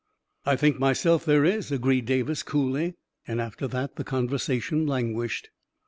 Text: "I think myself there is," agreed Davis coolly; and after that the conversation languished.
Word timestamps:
"I 0.51 0.55
think 0.55 0.79
myself 0.79 1.25
there 1.25 1.45
is," 1.45 1.71
agreed 1.71 2.07
Davis 2.07 2.41
coolly; 2.41 2.95
and 3.27 3.39
after 3.39 3.67
that 3.67 3.97
the 3.97 4.03
conversation 4.03 4.87
languished. 4.87 5.51